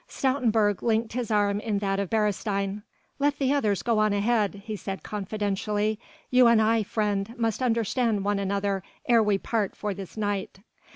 Stoutenburg 0.07 0.81
linked 0.81 1.13
his 1.13 1.29
arm 1.29 1.59
in 1.59 1.77
that 1.77 1.99
of 1.99 2.09
Beresteyn. 2.09 2.81
"Let 3.19 3.37
the 3.37 3.53
others 3.53 3.83
go 3.83 3.99
on 3.99 4.13
ahead," 4.13 4.63
he 4.65 4.75
said 4.75 5.03
confidentially, 5.03 5.99
"you 6.31 6.47
and 6.47 6.59
I, 6.59 6.81
friend, 6.81 7.31
must 7.37 7.61
understand 7.61 8.25
one 8.25 8.39
another 8.39 8.81
ere 9.07 9.21
we 9.21 9.37
part 9.37 9.75
for 9.75 9.93
this 9.93 10.17
night." 10.17 10.61